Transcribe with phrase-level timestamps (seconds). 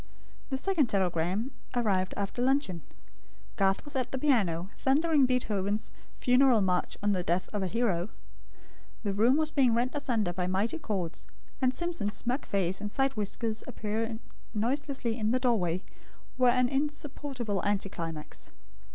[0.49, 2.81] The second telegram arrived after luncheon.
[3.55, 8.09] Garth was at the piano, thundering Beethoven's Funeral March on the Death of a Hero.
[9.03, 11.27] The room was being rent asunder by mighty chords;
[11.61, 14.21] and Simpson's smug face and side whiskers appearing
[14.55, 15.83] noiselessly in the doorway,
[16.35, 18.49] were an insupportable anticlimax.